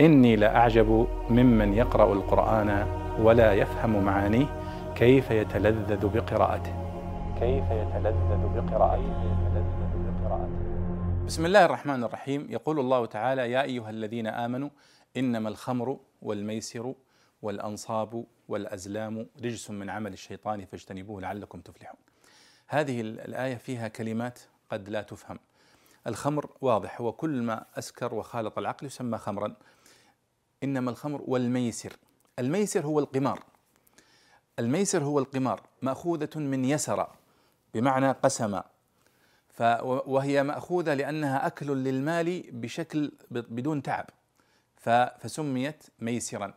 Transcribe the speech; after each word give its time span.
إني 0.00 0.36
لأعجب 0.36 1.08
ممن 1.30 1.74
يقرأ 1.74 2.12
القرآن 2.12 2.86
ولا 3.20 3.52
يفهم 3.52 4.04
معانيه 4.04 4.46
كيف 4.94 5.30
يتلذذ 5.30 6.08
بقراءته. 6.08 6.74
كيف 7.40 7.64
يتلذذ 7.70 8.48
بقراءته. 8.54 9.38
بسم 11.26 11.46
الله 11.46 11.64
الرحمن 11.64 12.04
الرحيم. 12.04 12.46
يقول 12.50 12.80
الله 12.80 13.06
تعالى 13.06 13.50
يا 13.50 13.62
أيها 13.62 13.90
الذين 13.90 14.26
آمنوا 14.26 14.68
إنما 15.16 15.48
الخمر 15.48 15.98
والميسر 16.22 16.94
والأنصاب 17.42 18.24
والأزلام 18.48 19.26
رجس 19.44 19.70
من 19.70 19.90
عمل 19.90 20.12
الشيطان 20.12 20.64
فاجتنبوه 20.64 21.20
لعلكم 21.20 21.60
تفلحون. 21.60 22.00
هذه 22.68 23.00
الآية 23.00 23.56
فيها 23.56 23.88
كلمات 23.88 24.38
قد 24.70 24.88
لا 24.88 25.02
تفهم. 25.02 25.38
الخمر 26.06 26.50
واضح 26.60 27.00
هو 27.00 27.12
كل 27.12 27.42
ما 27.42 27.64
أسكر 27.78 28.14
وخالط 28.14 28.58
العقل 28.58 28.86
يسمى 28.86 29.18
خمرا. 29.18 29.54
إنما 30.64 30.90
الخمر 30.90 31.22
والميسر. 31.26 31.96
الميسر 32.38 32.86
هو 32.86 32.98
القمار. 32.98 33.42
الميسر 34.58 35.02
هو 35.02 35.18
القمار 35.18 35.62
مأخوذة 35.82 36.38
من 36.38 36.64
يسر 36.64 37.06
بمعنى 37.74 38.10
قسم. 38.10 38.60
وهي 39.84 40.42
مأخوذة 40.42 40.94
لأنها 40.94 41.46
أكل 41.46 41.66
للمال 41.66 42.42
بشكل 42.52 43.12
بدون 43.30 43.82
تعب. 43.82 44.06
فسميت 44.76 45.84
ميسرا. 46.00 46.54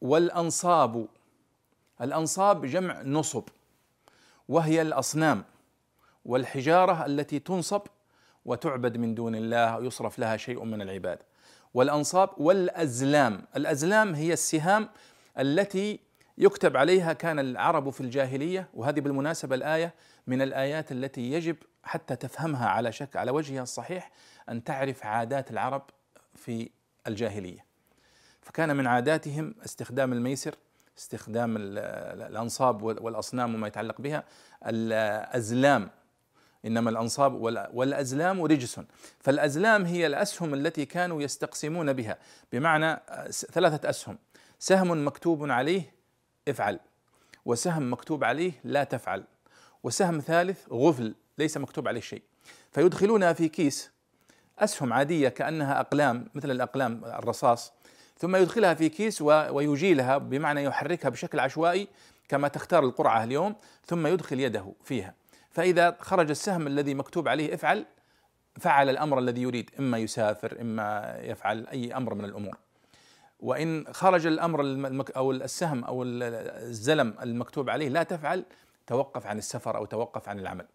والأنصاب 0.00 1.08
الأنصاب 2.00 2.66
جمع 2.66 3.02
نصب. 3.02 3.44
وهي 4.48 4.82
الأصنام 4.82 5.44
والحجارة 6.24 7.06
التي 7.06 7.38
تنصب 7.38 7.82
وتعبد 8.44 8.96
من 8.96 9.14
دون 9.14 9.34
الله 9.34 9.78
ويصرف 9.78 10.18
لها 10.18 10.36
شيء 10.36 10.64
من 10.64 10.82
العباد. 10.82 11.18
والأنصاب 11.74 12.30
والأزلام. 12.36 13.42
الأزلام 13.56 14.14
هي 14.14 14.32
السهام 14.32 14.88
التي 15.38 16.00
يكتب 16.38 16.76
عليها 16.76 17.12
كان 17.12 17.38
العرب 17.38 17.90
في 17.90 18.00
الجاهلية 18.00 18.68
وهذه 18.74 19.00
بالمناسبة 19.00 19.54
الآية 19.54 19.94
من 20.26 20.42
الآيات 20.42 20.92
التي 20.92 21.32
يجب 21.32 21.56
حتى 21.82 22.16
تفهمها 22.16 22.68
على 22.68 22.92
شك 22.92 23.16
على 23.16 23.30
وجهها 23.30 23.62
الصحيح 23.62 24.10
أن 24.48 24.64
تعرف 24.64 25.06
عادات 25.06 25.50
العرب 25.50 25.82
في 26.34 26.70
الجاهلية. 27.06 27.64
فكان 28.42 28.76
من 28.76 28.86
عاداتهم 28.86 29.54
استخدام 29.64 30.12
الميسر 30.12 30.54
استخدام 30.98 31.56
الأنصاب 31.56 32.82
والأصنام 32.82 33.54
وما 33.54 33.66
يتعلق 33.66 34.00
بها 34.00 34.24
الأزلام. 34.66 35.90
إنما 36.66 36.90
الأنصاب 36.90 37.34
والأزلام 37.72 38.44
رجس. 38.44 38.80
فالأزلام 39.20 39.84
هي 39.84 40.06
الأسهم 40.06 40.54
التي 40.54 40.84
كانوا 40.84 41.22
يستقسمون 41.22 41.92
بها. 41.92 42.18
بمعنى 42.52 43.00
ثلاثة 43.30 43.90
أسهم. 43.90 44.18
سهم 44.58 45.06
مكتوب 45.06 45.50
عليه 45.50 45.94
افعل 46.48 46.80
وسهم 47.44 47.92
مكتوب 47.92 48.24
عليه 48.24 48.52
لا 48.64 48.84
تفعل 48.84 49.24
وسهم 49.82 50.20
ثالث 50.20 50.68
غفل 50.72 51.14
ليس 51.38 51.56
مكتوب 51.56 51.88
عليه 51.88 52.00
شيء. 52.00 52.22
فيدخلونها 52.72 53.32
في 53.32 53.48
كيس 53.48 53.90
أسهم 54.58 54.92
عادية 54.92 55.28
كأنها 55.28 55.80
أقلام 55.80 56.28
مثل 56.34 56.50
الأقلام 56.50 57.04
الرصاص. 57.04 57.72
ثم 58.18 58.36
يدخلها 58.36 58.74
في 58.74 58.88
كيس 58.88 59.22
ويجيلها 59.22 60.18
بمعنى 60.18 60.64
يحركها 60.64 61.08
بشكل 61.08 61.40
عشوائي 61.40 61.88
كما 62.28 62.48
تختار 62.48 62.84
القرعة 62.84 63.24
اليوم 63.24 63.54
ثم 63.86 64.06
يدخل 64.06 64.40
يده 64.40 64.72
فيها. 64.84 65.14
فإذا 65.54 65.96
خرج 66.00 66.30
السهم 66.30 66.66
الذي 66.66 66.94
مكتوب 66.94 67.28
عليه 67.28 67.54
افعل 67.54 67.86
فعل 68.60 68.90
الأمر 68.90 69.18
الذي 69.18 69.42
يريد 69.42 69.70
إما 69.78 69.98
يسافر 69.98 70.60
إما 70.60 71.18
يفعل 71.20 71.66
أي 71.66 71.96
أمر 71.96 72.14
من 72.14 72.24
الأمور. 72.24 72.56
وإن 73.40 73.84
خرج 73.92 74.26
الأمر 74.26 74.60
المك 74.60 75.10
أو 75.10 75.30
السهم 75.30 75.84
أو 75.84 76.02
الزلم 76.02 77.14
المكتوب 77.22 77.70
عليه 77.70 77.88
لا 77.88 78.02
تفعل 78.02 78.44
توقف 78.86 79.26
عن 79.26 79.38
السفر 79.38 79.76
أو 79.76 79.84
توقف 79.84 80.28
عن 80.28 80.38
العمل. 80.38 80.66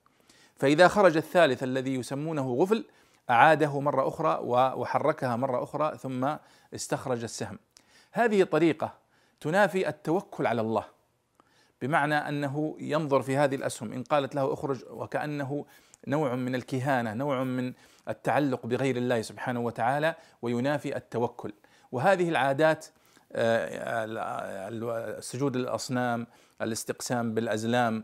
فإذا 0.55 0.87
خرج 0.87 1.17
الثالث 1.17 1.63
الذي 1.63 1.95
يسمونه 1.95 2.53
غفل 2.53 2.85
أعاده 3.29 3.79
مرة 3.79 4.07
أخرى 4.07 4.39
وحركها 4.79 5.35
مرة 5.35 5.63
أخرى 5.63 5.97
ثم 5.97 6.35
استخرج 6.75 7.23
السهم. 7.23 7.59
هذه 8.11 8.43
طريقة 8.43 8.93
تنافي 9.39 9.89
التوكل 9.89 10.47
على 10.47 10.61
الله. 10.61 10.98
بمعنى 11.81 12.15
أنه 12.15 12.75
ينظر 12.79 13.21
في 13.21 13.37
هذه 13.37 13.55
الأسهم. 13.55 13.93
إن 13.93 14.03
قالت 14.03 14.35
له 14.35 14.53
اخرج 14.53 14.83
وكأنه 14.89 15.65
نوع 16.07 16.35
من 16.35 16.55
الكهانة 16.55 17.13
نوع 17.13 17.43
من 17.43 17.73
التعلق 18.09 18.65
بغير 18.65 18.97
الله 18.97 19.21
سبحانه 19.21 19.59
وتعالى 19.59 20.15
وينافي 20.41 20.95
التوكل. 20.97 21.53
وهذه 21.91 22.29
العادات 22.29 22.85
آه، 23.33 25.19
سجود 25.19 25.55
الأصنام 25.55 26.27
الاستقسام 26.61 27.33
بالأزلام 27.33 28.03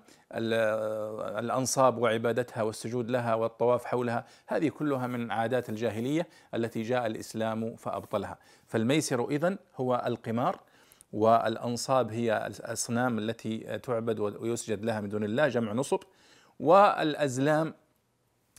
الأنصاب 1.39 1.97
وعبادتها 1.97 2.63
والسجود 2.63 3.09
لها 3.09 3.35
والطواف 3.35 3.85
حولها 3.85 4.25
هذه 4.47 4.69
كلها 4.69 5.07
من 5.07 5.31
عادات 5.31 5.69
الجاهلية 5.69 6.27
التي 6.53 6.81
جاء 6.81 7.05
الإسلام 7.05 7.75
فأبطلها. 7.75 8.37
فالميسر 8.67 9.29
إذن 9.29 9.57
هو 9.75 10.03
القمار 10.05 10.59
والأنصاب 11.15 12.11
هي 12.11 12.47
الأصنام 12.47 13.19
التي 13.19 13.57
تعبد 13.77 14.19
ويسجد 14.19 14.85
لها 14.85 15.01
من 15.01 15.09
دون 15.09 15.23
الله 15.23 15.47
جمع 15.47 15.73
نصب. 15.73 15.99
والأزلام 16.59 17.73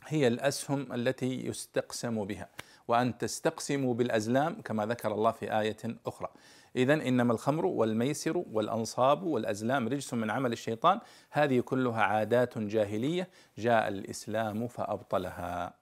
هي 0.07 0.27
الأسهم 0.27 0.93
التي 0.93 1.47
يستقسم 1.47 2.25
بها. 2.25 2.49
وأن 2.87 3.17
تستقسموا 3.17 3.93
بالأزلام 3.93 4.61
كما 4.61 4.85
ذكر 4.85 5.13
الله 5.13 5.31
في 5.31 5.59
آية 5.59 5.77
أخرى. 6.05 6.27
إذا 6.75 6.93
إنما 6.93 7.33
الخمر 7.33 7.65
والميسر 7.65 8.43
والأنصاب 8.51 9.23
والأزلام 9.23 9.87
رجس 9.87 10.13
من 10.13 10.31
عمل 10.31 10.51
الشيطان. 10.53 10.99
هذه 11.31 11.59
كلها 11.59 12.01
عادات 12.01 12.57
جاهلية. 12.57 13.29
جاء 13.57 13.87
الإسلام 13.87 14.67
فأبطلها. 14.67 15.73